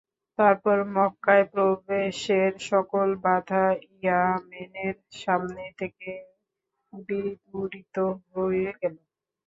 তারপর 0.39 0.77
মক্কায় 0.95 1.45
প্রবেশের 1.51 2.51
সকল 2.69 3.07
বাঁধা 3.25 3.65
ইয়ামেনের 3.95 4.95
সামনে 5.19 5.65
থেকে 5.79 6.09
বিদূরিত 7.07 7.95
হয়ে 8.27 8.69
গেল। 8.79 8.95